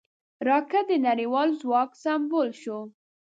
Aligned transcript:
راکټ 0.47 0.85
د 0.89 0.91
نړیوال 1.07 1.49
ځواک 1.61 1.89
سمبول 2.03 2.49
شو 2.61 2.79